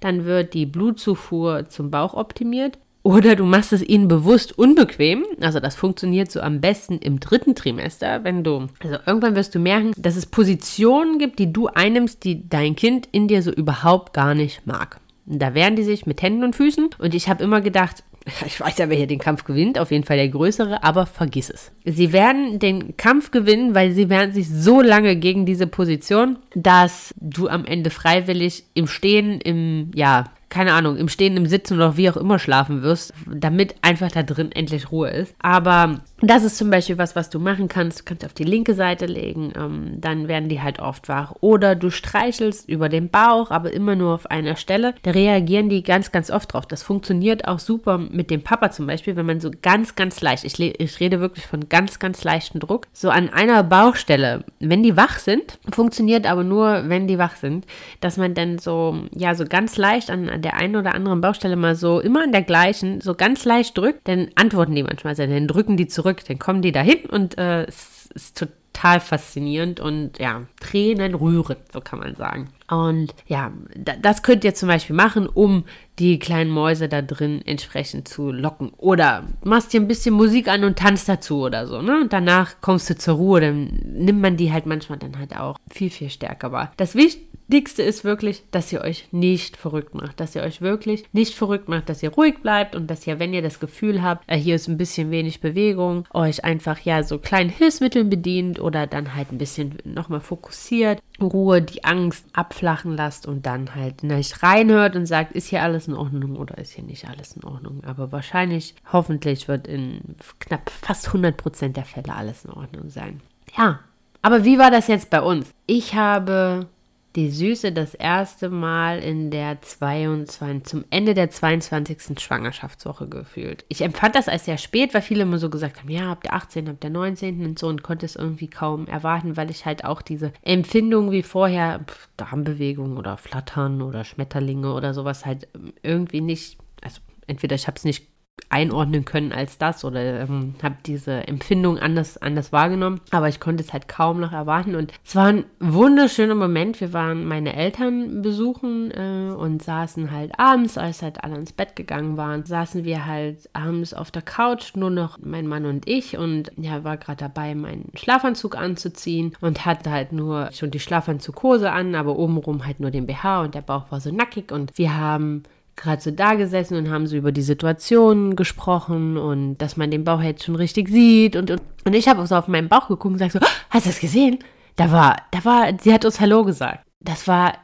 [0.00, 2.78] dann wird die Blutzufuhr zum Bauch optimiert.
[3.02, 5.24] Oder du machst es ihnen bewusst unbequem.
[5.40, 9.58] Also das funktioniert so am besten im dritten Trimester, wenn du, also irgendwann wirst du
[9.58, 14.12] merken, dass es Positionen gibt, die du einnimmst, die dein Kind in dir so überhaupt
[14.12, 15.00] gar nicht mag.
[15.24, 16.90] Da wehren die sich mit Händen und Füßen.
[16.98, 18.02] Und ich habe immer gedacht,
[18.46, 21.48] ich weiß ja, wer hier den Kampf gewinnt, auf jeden Fall der Größere, aber vergiss
[21.48, 21.72] es.
[21.84, 27.14] Sie werden den Kampf gewinnen, weil sie wehren sich so lange gegen diese Position, dass
[27.18, 31.96] du am Ende freiwillig im Stehen, im, ja, keine Ahnung, im Stehen, im Sitzen oder
[31.96, 35.34] wie auch immer schlafen wirst, damit einfach da drin endlich Ruhe ist.
[35.38, 38.00] Aber das ist zum Beispiel was, was du machen kannst.
[38.00, 41.34] Du kannst auf die linke Seite legen, ähm, dann werden die halt oft wach.
[41.40, 44.94] Oder du streichelst über den Bauch, aber immer nur auf einer Stelle.
[45.02, 46.66] Da reagieren die ganz, ganz oft drauf.
[46.66, 50.44] Das funktioniert auch super mit dem Papa zum Beispiel, wenn man so ganz, ganz leicht,
[50.44, 54.96] ich, ich rede wirklich von ganz, ganz leichten Druck, so an einer Bauchstelle, wenn die
[54.96, 57.66] wach sind, funktioniert aber nur, wenn die wach sind,
[58.00, 61.74] dass man dann so, ja, so ganz leicht an, der einen oder anderen Baustelle mal
[61.74, 65.76] so immer an der gleichen, so ganz leicht drückt, dann antworten die manchmal, dann drücken
[65.76, 66.24] die zurück zurück.
[66.26, 71.80] Dann kommen die dahin und äh, es ist total faszinierend und ja, Tränen rühren, so
[71.80, 72.48] kann man sagen.
[72.68, 73.52] Und ja,
[74.00, 75.64] das könnt ihr zum Beispiel machen, um
[75.98, 78.70] die kleinen Mäuse da drin entsprechend zu locken.
[78.76, 82.00] Oder machst dir ein bisschen Musik an und tanzt dazu oder so, ne?
[82.00, 85.56] Und danach kommst du zur Ruhe, dann nimmt man die halt manchmal dann halt auch
[85.68, 86.72] viel, viel stärker wahr.
[86.76, 91.04] Das Wichtigste Wichtigste ist wirklich, dass ihr euch nicht verrückt macht, dass ihr euch wirklich
[91.12, 94.22] nicht verrückt macht, dass ihr ruhig bleibt und dass ihr, wenn ihr das Gefühl habt,
[94.28, 98.86] äh, hier ist ein bisschen wenig Bewegung, euch einfach ja so kleinen Hilfsmitteln bedient oder
[98.86, 104.42] dann halt ein bisschen nochmal fokussiert, Ruhe, die Angst abflachen lasst und dann halt nicht
[104.42, 107.82] reinhört und sagt, ist hier alles in Ordnung oder ist hier nicht alles in Ordnung.
[107.84, 110.00] Aber wahrscheinlich, hoffentlich wird in
[110.38, 113.20] knapp fast 100 Prozent der Fälle alles in Ordnung sein.
[113.58, 113.80] Ja,
[114.22, 115.52] aber wie war das jetzt bei uns?
[115.66, 116.68] Ich habe
[117.16, 122.20] die Süße das erste Mal in der 22, zum Ende der 22.
[122.20, 123.64] Schwangerschaftswoche gefühlt.
[123.68, 126.34] Ich empfand das als sehr spät, weil viele immer so gesagt haben, ja, ab der
[126.34, 127.44] 18., ab der 19.
[127.44, 131.24] und so und konnte es irgendwie kaum erwarten, weil ich halt auch diese Empfindung wie
[131.24, 131.84] vorher,
[132.16, 135.48] Darmbewegung oder Flattern oder Schmetterlinge oder sowas halt
[135.82, 138.06] irgendwie nicht, also entweder ich habe es nicht
[138.48, 143.00] einordnen können als das oder ähm, habe diese Empfindung anders, anders wahrgenommen.
[143.10, 144.74] Aber ich konnte es halt kaum noch erwarten.
[144.74, 146.80] Und es war ein wunderschöner Moment.
[146.80, 151.76] Wir waren meine Eltern besuchen äh, und saßen halt abends, als halt alle ins Bett
[151.76, 156.16] gegangen waren, saßen wir halt abends auf der Couch, nur noch mein Mann und ich.
[156.16, 161.70] Und ja, war gerade dabei, meinen Schlafanzug anzuziehen und hatte halt nur schon die Schlafanzughose
[161.70, 164.52] an, aber obenrum halt nur den BH und der Bauch war so nackig.
[164.52, 165.44] Und wir haben
[165.80, 170.04] gerade so da gesessen und haben so über die Situation gesprochen und dass man den
[170.04, 173.06] Bauch jetzt schon richtig sieht und, und, und ich habe so auf meinen Bauch geguckt
[173.06, 173.40] und gesagt so,
[173.70, 174.38] hast du das gesehen?
[174.76, 176.84] Da war, da war, sie hat uns Hallo gesagt.
[177.00, 177.54] Das war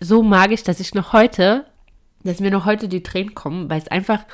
[0.00, 1.66] so magisch, dass ich noch heute,
[2.24, 4.24] dass mir noch heute die Tränen kommen, weil es einfach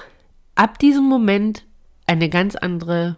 [0.54, 1.64] ab diesem Moment
[2.06, 3.16] eine ganz andere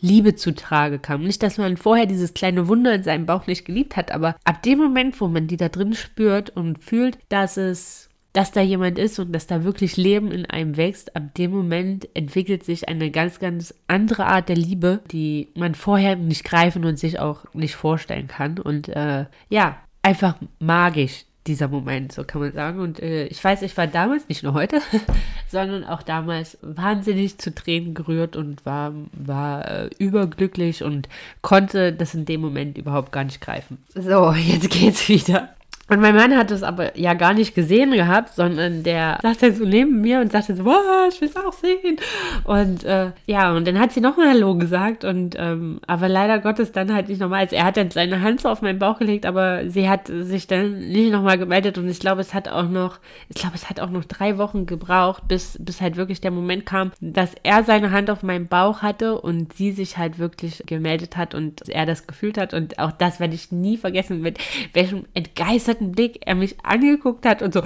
[0.00, 1.22] Liebe zutrage kam.
[1.22, 4.62] Nicht, dass man vorher dieses kleine Wunder in seinem Bauch nicht geliebt hat, aber ab
[4.62, 8.98] dem Moment, wo man die da drin spürt und fühlt, dass es dass da jemand
[8.98, 13.12] ist und dass da wirklich Leben in einem wächst, ab dem Moment entwickelt sich eine
[13.12, 17.76] ganz, ganz andere Art der Liebe, die man vorher nicht greifen und sich auch nicht
[17.76, 18.58] vorstellen kann.
[18.58, 22.80] Und äh, ja, einfach magisch dieser Moment, so kann man sagen.
[22.80, 24.80] Und äh, ich weiß, ich war damals, nicht nur heute,
[25.48, 31.08] sondern auch damals wahnsinnig zu Tränen gerührt und war, war äh, überglücklich und
[31.40, 33.78] konnte das in dem Moment überhaupt gar nicht greifen.
[33.94, 35.50] So, jetzt geht's wieder
[35.86, 39.54] Und mein Mann hat es aber ja gar nicht gesehen gehabt, sondern der saß dann
[39.54, 41.98] so neben mir und sagte so, wow, ich will es auch sehen.
[42.44, 46.72] Und äh, ja, und dann hat sie nochmal Hallo gesagt und ähm, aber leider Gottes
[46.72, 47.40] dann halt nicht nochmal.
[47.40, 50.46] Also er hat dann seine Hand so auf meinen Bauch gelegt, aber sie hat sich
[50.46, 53.78] dann nicht nochmal gemeldet und ich glaube, es hat auch noch, ich glaube, es hat
[53.80, 57.90] auch noch drei Wochen gebraucht, bis, bis halt wirklich der Moment kam, dass er seine
[57.90, 62.06] Hand auf meinem Bauch hatte und sie sich halt wirklich gemeldet hat und er das
[62.06, 64.38] gefühlt hat und auch das werde ich nie vergessen, mit
[64.72, 67.62] welchem entgeisterten begeisterten Blick er mich angeguckt hat und so,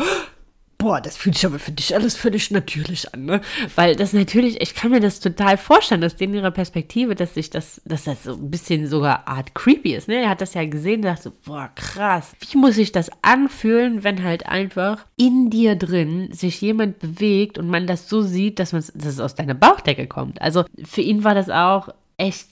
[0.79, 3.41] boah, das fühlt sich aber für dich alles völlig natürlich an, ne?
[3.75, 7.51] Weil das natürlich, ich kann mir das total vorstellen, dass in ihrer Perspektive, dass sich
[7.51, 10.23] das, dass das so ein bisschen sogar art creepy ist, ne?
[10.23, 12.33] Er hat das ja gesehen, dachte so, boah, krass.
[12.39, 17.69] Wie muss sich das anfühlen, wenn halt einfach in dir drin sich jemand bewegt und
[17.69, 20.41] man das so sieht, dass dass es aus deiner Bauchdecke kommt?
[20.41, 22.47] Also für ihn war das auch echt,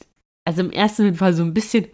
[0.44, 1.86] also im ersten Fall so ein bisschen,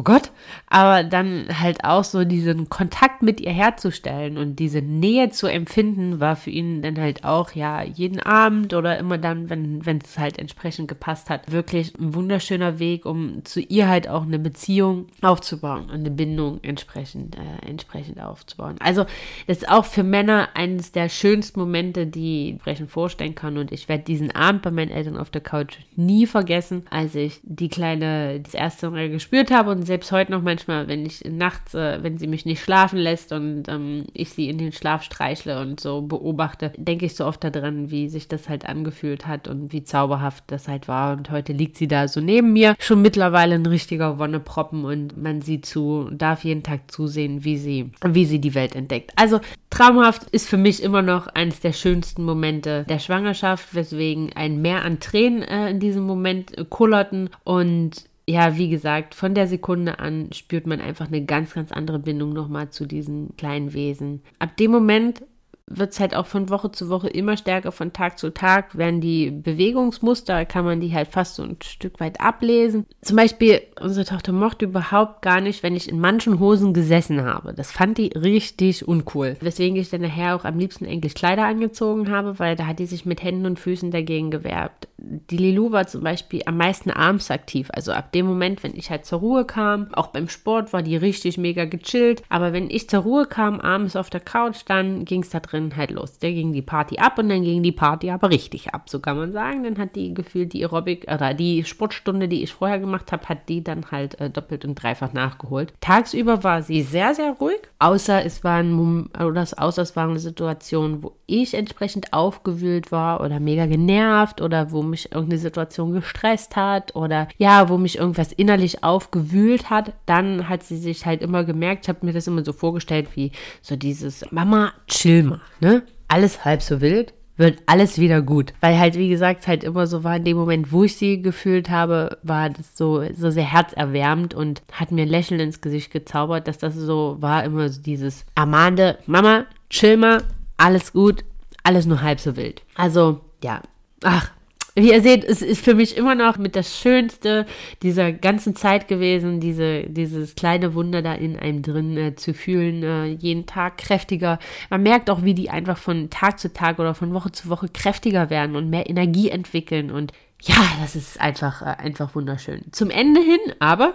[0.00, 0.30] oh Gott,
[0.66, 6.20] aber dann halt auch so diesen Kontakt mit ihr herzustellen und diese Nähe zu empfinden,
[6.20, 10.18] war für ihn dann halt auch, ja, jeden Abend oder immer dann, wenn wenn es
[10.18, 15.08] halt entsprechend gepasst hat, wirklich ein wunderschöner Weg, um zu ihr halt auch eine Beziehung
[15.20, 18.76] aufzubauen und eine Bindung entsprechend, äh, entsprechend aufzubauen.
[18.80, 19.04] Also,
[19.46, 23.70] das ist auch für Männer eines der schönsten Momente, die ich entsprechend vorstellen kann und
[23.70, 27.68] ich werde diesen Abend bei meinen Eltern auf der Couch nie vergessen, als ich die
[27.68, 31.98] kleine, das erste Mal gespürt habe und selbst heute noch manchmal, wenn ich nachts, äh,
[32.00, 35.80] wenn sie mich nicht schlafen lässt und ähm, ich sie in den Schlaf streichle und
[35.80, 39.82] so beobachte, denke ich so oft daran, wie sich das halt angefühlt hat und wie
[39.82, 41.16] zauberhaft das halt war.
[41.16, 45.42] Und heute liegt sie da so neben mir, schon mittlerweile ein richtiger Wonneproppen und man
[45.42, 49.10] sieht zu, darf jeden Tag zusehen, wie sie, wie sie die Welt entdeckt.
[49.16, 54.62] Also traumhaft ist für mich immer noch eines der schönsten Momente der Schwangerschaft, weswegen ein
[54.62, 59.98] Mehr an Tränen äh, in diesem Moment kullerten und ja, wie gesagt, von der Sekunde
[59.98, 64.22] an spürt man einfach eine ganz, ganz andere Bindung nochmal zu diesen kleinen Wesen.
[64.38, 65.22] Ab dem Moment
[65.70, 69.00] wird es halt auch von Woche zu Woche immer stärker, von Tag zu Tag werden
[69.00, 72.86] die Bewegungsmuster, kann man die halt fast so ein Stück weit ablesen.
[73.02, 77.54] Zum Beispiel, unsere Tochter mochte überhaupt gar nicht, wenn ich in manchen Hosen gesessen habe.
[77.54, 79.36] Das fand die richtig uncool.
[79.40, 82.86] Weswegen ich dann nachher auch am liebsten eigentlich Kleider angezogen habe, weil da hat die
[82.86, 84.88] sich mit Händen und Füßen dagegen gewerbt.
[84.98, 87.68] Die Lilou war zum Beispiel am meisten abends aktiv.
[87.72, 90.96] Also ab dem Moment, wenn ich halt zur Ruhe kam, auch beim Sport war die
[90.96, 92.22] richtig mega gechillt.
[92.28, 95.59] Aber wenn ich zur Ruhe kam, abends auf der Couch, dann ging es da drin
[95.60, 96.18] dann halt los.
[96.18, 99.16] Der ging die Party ab und dann ging die Party aber richtig ab, so kann
[99.16, 99.64] man sagen.
[99.64, 103.48] Dann hat die gefühlt die Aerobic oder die Sportstunde, die ich vorher gemacht habe, hat
[103.48, 105.72] die dann halt äh, doppelt und dreifach nachgeholt.
[105.80, 111.12] Tagsüber war sie sehr, sehr ruhig, außer es waren oder außer es waren Situationen, wo
[111.26, 117.28] ich entsprechend aufgewühlt war oder mega genervt oder wo mich irgendeine Situation gestresst hat oder
[117.38, 121.88] ja, wo mich irgendwas innerlich aufgewühlt hat, dann hat sie sich halt immer gemerkt, ich
[121.88, 125.82] habe mir das immer so vorgestellt wie so dieses Mama, chill mal ne?
[126.08, 128.52] Alles halb so wild, wird alles wieder gut.
[128.60, 131.70] Weil halt, wie gesagt, halt immer so war, in dem Moment, wo ich sie gefühlt
[131.70, 136.46] habe, war das so, so sehr herzerwärmend und hat mir ein Lächeln ins Gesicht gezaubert,
[136.46, 140.22] dass das so war, immer so dieses Amande, Mama, chill mal,
[140.56, 141.24] alles gut,
[141.62, 142.62] alles nur halb so wild.
[142.74, 143.62] Also, ja.
[144.02, 144.30] Ach,
[144.74, 147.46] wie ihr seht, es ist für mich immer noch mit das Schönste
[147.82, 152.82] dieser ganzen Zeit gewesen, diese, dieses kleine Wunder da in einem drin äh, zu fühlen,
[152.82, 154.38] äh, jeden Tag kräftiger.
[154.68, 157.68] Man merkt auch, wie die einfach von Tag zu Tag oder von Woche zu Woche
[157.68, 162.62] kräftiger werden und mehr Energie entwickeln und ja, das ist einfach, äh, einfach wunderschön.
[162.72, 163.94] Zum Ende hin, aber,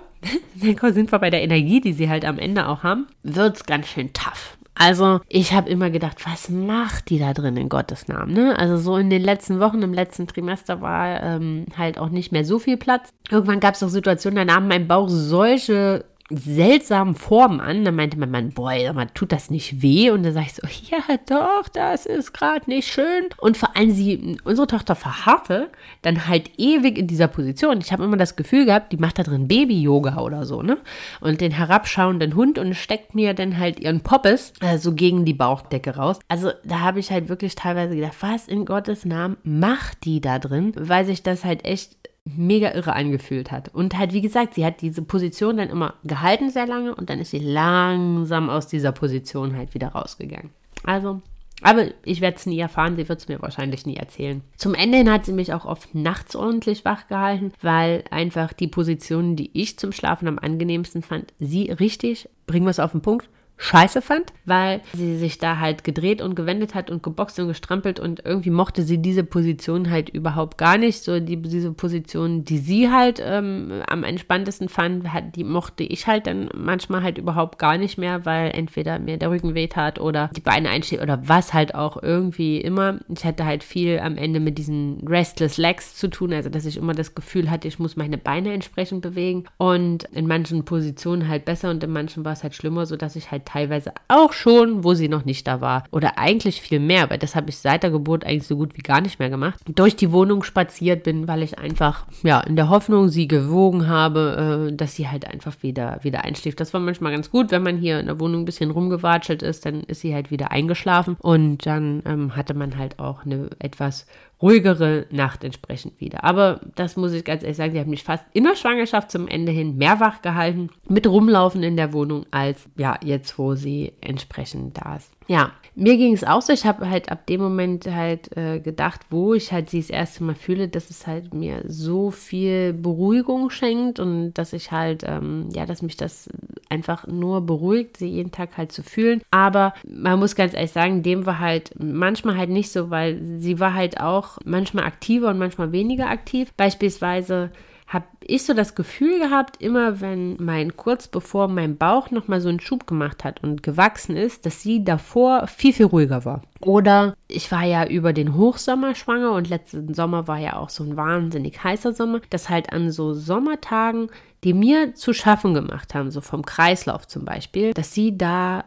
[0.55, 3.87] sind wir bei der Energie, die sie halt am Ende auch haben, wird es ganz
[3.87, 4.57] schön tough.
[4.75, 8.33] Also ich habe immer gedacht, was macht die da drin in Gottes Namen?
[8.33, 8.57] Ne?
[8.59, 12.43] Also so in den letzten Wochen, im letzten Trimester war ähm, halt auch nicht mehr
[12.43, 13.09] so viel Platz.
[13.31, 17.85] Irgendwann gab es auch Situationen, da nahm mein Bauch solche seltsamen Formen an.
[17.85, 18.73] Da meinte mein Mann, boah,
[19.13, 20.09] tut das nicht weh?
[20.09, 23.25] Und dann sage ich so, ja doch, das ist gerade nicht schön.
[23.37, 25.69] Und vor allem sie, unsere Tochter verharrte
[26.01, 27.79] dann halt ewig in dieser Position.
[27.79, 30.77] Ich habe immer das Gefühl gehabt, die macht da drin Baby-Yoga oder so, ne?
[31.21, 35.33] Und den herabschauenden Hund und steckt mir dann halt ihren Poppes äh, so gegen die
[35.33, 36.19] Bauchdecke raus.
[36.27, 40.39] Also da habe ich halt wirklich teilweise gedacht, was in Gottes Namen macht die da
[40.39, 40.73] drin?
[40.75, 43.69] Weil sich das halt echt mega irre angefühlt hat.
[43.73, 47.19] Und halt, wie gesagt, sie hat diese Position dann immer gehalten sehr lange und dann
[47.19, 50.49] ist sie langsam aus dieser Position halt wieder rausgegangen.
[50.83, 51.21] Also,
[51.61, 54.41] aber ich werde es nie erfahren, sie wird es mir wahrscheinlich nie erzählen.
[54.57, 58.67] Zum Ende hin hat sie mich auch oft nachts ordentlich wach gehalten, weil einfach die
[58.67, 63.01] Positionen, die ich zum Schlafen am angenehmsten fand, sie richtig, bringen wir es auf den
[63.01, 67.47] Punkt, scheiße fand, weil sie sich da halt gedreht und gewendet hat und geboxt und
[67.47, 71.03] gestrampelt und irgendwie mochte sie diese Position halt überhaupt gar nicht.
[71.03, 76.05] So die, diese Position, die sie halt ähm, am entspanntesten fand, hat, die mochte ich
[76.05, 79.99] halt dann manchmal halt überhaupt gar nicht mehr, weil entweder mir der Rücken weht hat
[79.99, 82.99] oder die Beine einstehen oder was halt auch irgendwie immer.
[83.07, 86.77] Ich hatte halt viel am Ende mit diesen Restless Legs zu tun, also dass ich
[86.77, 91.45] immer das Gefühl hatte, ich muss meine Beine entsprechend bewegen und in manchen Positionen halt
[91.45, 94.93] besser und in manchen war es halt schlimmer, sodass ich halt teilweise auch schon, wo
[94.93, 95.85] sie noch nicht da war.
[95.91, 98.81] Oder eigentlich viel mehr, weil das habe ich seit der Geburt eigentlich so gut wie
[98.81, 99.59] gar nicht mehr gemacht.
[99.67, 104.69] Durch die Wohnung spaziert bin, weil ich einfach, ja, in der Hoffnung sie gewogen habe,
[104.71, 106.59] äh, dass sie halt einfach wieder, wieder einschläft.
[106.59, 109.65] Das war manchmal ganz gut, wenn man hier in der Wohnung ein bisschen rumgewatschelt ist,
[109.65, 114.05] dann ist sie halt wieder eingeschlafen und dann ähm, hatte man halt auch eine etwas
[114.41, 116.23] ruhigere Nacht entsprechend wieder.
[116.23, 119.27] Aber das muss ich ganz ehrlich sagen, sie hat mich fast in der Schwangerschaft zum
[119.27, 123.93] Ende hin mehr wach gehalten, mit rumlaufen in der Wohnung, als ja, jetzt, wo sie
[124.01, 125.11] entsprechend da ist.
[125.27, 126.53] Ja, mir ging es auch so.
[126.53, 130.23] Ich habe halt ab dem Moment halt äh, gedacht, wo ich halt sie das erste
[130.23, 135.49] Mal fühle, dass es halt mir so viel Beruhigung schenkt und dass ich halt, ähm,
[135.53, 136.29] ja, dass mich das
[136.69, 139.21] einfach nur beruhigt, sie jeden Tag halt zu fühlen.
[139.31, 143.59] Aber man muss ganz ehrlich sagen, dem war halt manchmal halt nicht so, weil sie
[143.59, 146.51] war halt auch manchmal aktiver und manchmal weniger aktiv.
[146.57, 147.51] Beispielsweise
[147.87, 152.49] habe ich so das Gefühl gehabt, immer wenn mein kurz bevor mein Bauch nochmal so
[152.49, 156.41] einen Schub gemacht hat und gewachsen ist, dass sie davor viel, viel ruhiger war.
[156.61, 160.83] Oder ich war ja über den Hochsommer schwanger und letzten Sommer war ja auch so
[160.83, 164.09] ein wahnsinnig heißer Sommer, dass halt an so Sommertagen,
[164.45, 168.63] die mir zu schaffen gemacht haben, so vom Kreislauf zum Beispiel, dass sie da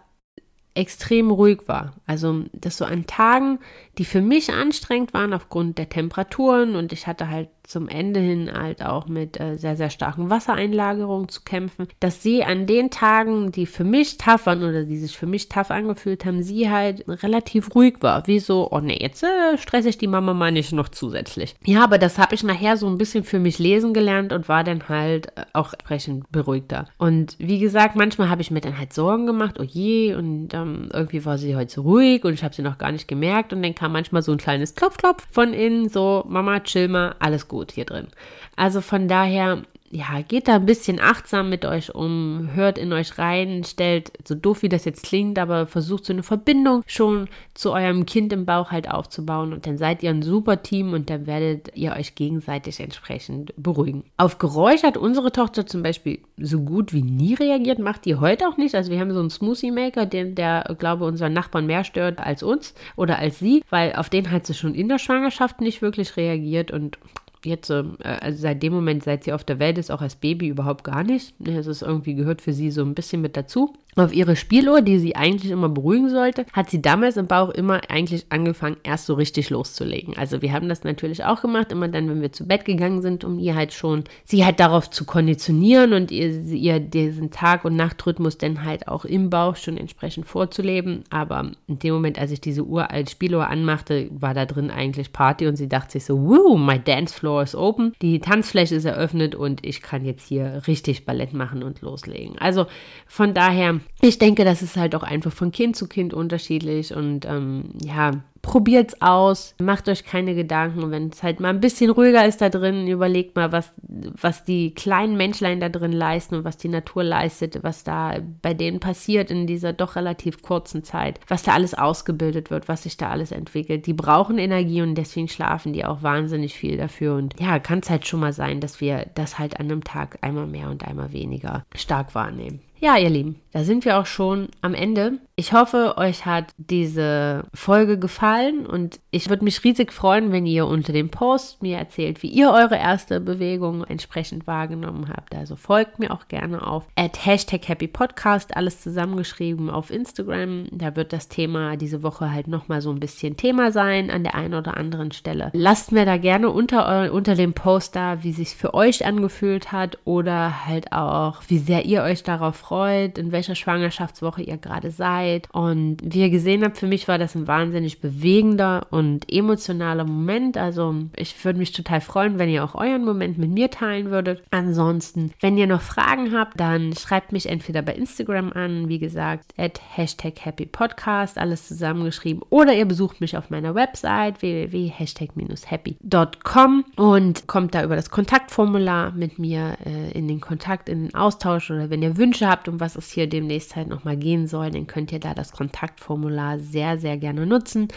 [0.74, 1.94] extrem ruhig war.
[2.04, 3.60] Also, dass so an Tagen,
[3.96, 8.50] die für mich anstrengend waren aufgrund der Temperaturen und ich hatte halt zum Ende hin
[8.52, 13.52] halt auch mit äh, sehr, sehr starken Wassereinlagerungen zu kämpfen, dass sie an den Tagen,
[13.52, 17.04] die für mich tough waren oder die sich für mich tough angefühlt haben, sie halt
[17.06, 18.26] relativ ruhig war.
[18.26, 21.56] Wie so, oh nee, jetzt äh, stresse ich die Mama mal nicht noch zusätzlich.
[21.64, 24.64] Ja, aber das habe ich nachher so ein bisschen für mich lesen gelernt und war
[24.64, 26.88] dann halt äh, auch entsprechend beruhigter.
[26.96, 30.88] Und wie gesagt, manchmal habe ich mir dann halt Sorgen gemacht, oh je, und ähm,
[30.90, 33.62] irgendwie war sie heute so ruhig und ich habe sie noch gar nicht gemerkt und
[33.62, 37.57] dann kam manchmal so ein kleines Klopf-Klopf von innen, so, Mama, chill mal, alles gut
[37.58, 38.06] gut hier drin.
[38.54, 43.18] Also von daher, ja, geht da ein bisschen achtsam mit euch um, hört in euch
[43.18, 47.72] rein, stellt, so doof wie das jetzt klingt, aber versucht so eine Verbindung schon zu
[47.72, 51.26] eurem Kind im Bauch halt aufzubauen und dann seid ihr ein super Team und dann
[51.26, 54.04] werdet ihr euch gegenseitig entsprechend beruhigen.
[54.18, 58.46] Auf Geräusch hat unsere Tochter zum Beispiel so gut wie nie reagiert, macht die heute
[58.46, 58.74] auch nicht.
[58.74, 62.42] Also wir haben so einen Smoothie Maker, den, der, glaube unseren Nachbarn mehr stört als
[62.42, 66.16] uns oder als sie, weil auf den hat sie schon in der Schwangerschaft nicht wirklich
[66.16, 66.98] reagiert und
[67.44, 70.16] jetzt, ähm, äh, also seit dem Moment, seit sie auf der Welt ist, auch als
[70.16, 71.34] Baby überhaupt gar nicht.
[71.44, 73.74] Es ist irgendwie gehört für sie so ein bisschen mit dazu.
[73.98, 77.80] Auf ihre Spieluhr, die sie eigentlich immer beruhigen sollte, hat sie damals im Bauch immer
[77.88, 80.16] eigentlich angefangen, erst so richtig loszulegen.
[80.16, 83.24] Also wir haben das natürlich auch gemacht, immer dann, wenn wir zu Bett gegangen sind,
[83.24, 87.74] um ihr halt schon, sie halt darauf zu konditionieren und ihr, ihr diesen Tag- und
[87.74, 91.02] Nachtrhythmus dann halt auch im Bauch schon entsprechend vorzuleben.
[91.10, 95.12] Aber in dem Moment, als ich diese Uhr als Spieluhr anmachte, war da drin eigentlich
[95.12, 98.84] Party und sie dachte sich so, woo, my dance floor is open, die Tanzfläche ist
[98.84, 102.38] eröffnet und ich kann jetzt hier richtig Ballett machen und loslegen.
[102.38, 102.66] Also
[103.06, 107.24] von daher ich denke, das ist halt auch einfach von Kind zu Kind unterschiedlich und
[107.24, 110.90] ähm, ja, probiert's aus, macht euch keine Gedanken.
[110.90, 114.72] Wenn es halt mal ein bisschen ruhiger ist da drin, überlegt mal, was, was die
[114.74, 119.30] kleinen Menschlein da drin leisten und was die Natur leistet, was da bei denen passiert
[119.30, 123.32] in dieser doch relativ kurzen Zeit, was da alles ausgebildet wird, was sich da alles
[123.32, 123.86] entwickelt.
[123.86, 127.16] Die brauchen Energie und deswegen schlafen die auch wahnsinnig viel dafür.
[127.16, 130.18] Und ja, kann es halt schon mal sein, dass wir das halt an einem Tag
[130.22, 132.60] einmal mehr und einmal weniger stark wahrnehmen.
[132.80, 135.18] Ja, ihr Lieben, da sind wir auch schon am Ende.
[135.38, 140.66] Ich hoffe, euch hat diese Folge gefallen und ich würde mich riesig freuen, wenn ihr
[140.66, 145.36] unter dem Post mir erzählt, wie ihr eure erste Bewegung entsprechend wahrgenommen habt.
[145.36, 150.66] Also folgt mir auch gerne auf at Hashtag Happy Podcast, alles zusammengeschrieben auf Instagram.
[150.72, 154.34] Da wird das Thema diese Woche halt nochmal so ein bisschen Thema sein an der
[154.34, 155.50] einen oder anderen Stelle.
[155.52, 159.98] Lasst mir da gerne unter, unter dem Post da, wie sich für euch angefühlt hat
[160.04, 165.27] oder halt auch, wie sehr ihr euch darauf freut, in welcher Schwangerschaftswoche ihr gerade seid
[165.28, 165.48] Zeit.
[165.52, 170.56] Und wie ihr gesehen habt, für mich war das ein wahnsinnig bewegender und emotionaler Moment.
[170.56, 174.42] Also ich würde mich total freuen, wenn ihr auch euren Moment mit mir teilen würdet.
[174.50, 179.52] Ansonsten, wenn ihr noch Fragen habt, dann schreibt mich entweder bei Instagram an, wie gesagt,
[179.56, 187.46] at Hashtag Happy Podcast, alles zusammengeschrieben, oder ihr besucht mich auf meiner Website www.hashtag-happy.com und
[187.46, 191.90] kommt da über das Kontaktformular mit mir äh, in den Kontakt, in den Austausch oder
[191.90, 195.12] wenn ihr Wünsche habt, um was es hier demnächst halt nochmal gehen soll, dann könnt
[195.12, 197.88] ihr da das Kontaktformular sehr, sehr gerne nutzen.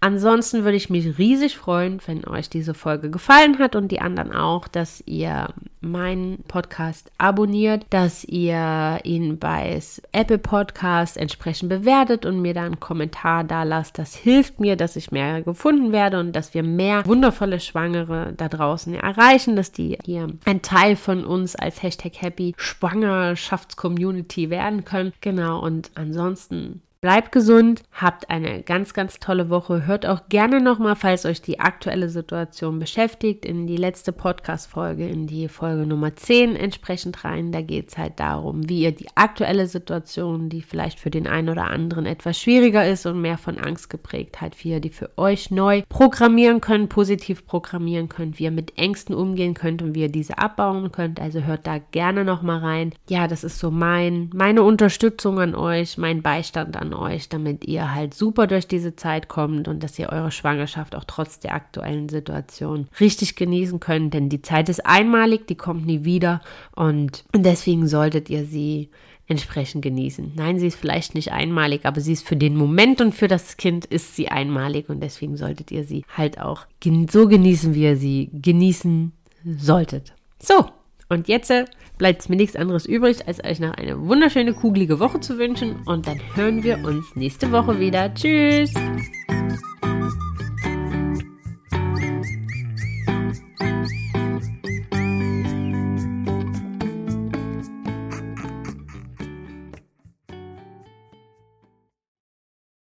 [0.00, 4.32] Ansonsten würde ich mich riesig freuen, wenn euch diese Folge gefallen hat und die anderen
[4.32, 5.48] auch, dass ihr
[5.82, 9.80] meinen Podcast abonniert, dass ihr ihn bei
[10.12, 13.98] Apple Podcast entsprechend bewertet und mir da einen Kommentar da lasst.
[13.98, 18.48] Das hilft mir, dass ich mehr gefunden werde und dass wir mehr wundervolle Schwangere da
[18.48, 25.12] draußen erreichen, dass die hier ein Teil von uns als Hashtag Happy Schwangerschaftscommunity werden können.
[25.20, 26.91] Genau, und ansonsten Mm.
[27.02, 29.86] Bleibt gesund, habt eine ganz, ganz tolle Woche.
[29.86, 35.26] Hört auch gerne nochmal, falls euch die aktuelle Situation beschäftigt, in die letzte Podcast-Folge, in
[35.26, 37.50] die Folge Nummer 10 entsprechend rein.
[37.50, 41.48] Da geht es halt darum, wie ihr die aktuelle Situation, die vielleicht für den einen
[41.48, 45.10] oder anderen etwas schwieriger ist und mehr von Angst geprägt hat, wie ihr die für
[45.16, 50.02] euch neu programmieren könnt, positiv programmieren könnt, wie ihr mit Ängsten umgehen könnt und wie
[50.02, 51.18] ihr diese abbauen könnt.
[51.18, 52.94] Also hört da gerne nochmal rein.
[53.08, 57.94] Ja, das ist so mein, meine Unterstützung an euch, mein Beistand an euch, damit ihr
[57.94, 62.08] halt super durch diese Zeit kommt und dass ihr eure Schwangerschaft auch trotz der aktuellen
[62.08, 64.14] Situation richtig genießen könnt.
[64.14, 66.40] Denn die Zeit ist einmalig, die kommt nie wieder
[66.74, 68.90] und deswegen solltet ihr sie
[69.26, 70.32] entsprechend genießen.
[70.34, 73.56] Nein, sie ist vielleicht nicht einmalig, aber sie ist für den Moment und für das
[73.56, 76.66] Kind ist sie einmalig und deswegen solltet ihr sie halt auch
[77.10, 79.12] so genießen, wie ihr sie genießen
[79.44, 80.14] solltet.
[80.38, 80.66] So,
[81.08, 81.66] und jetzt äh,
[81.98, 85.76] bleibt mir nichts anderes übrig, als euch noch eine wunderschöne, kugelige Woche zu wünschen.
[85.86, 88.12] Und dann hören wir uns nächste Woche wieder.
[88.14, 88.72] Tschüss!